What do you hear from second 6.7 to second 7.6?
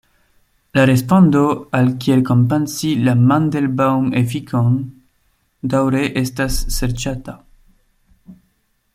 serĉata.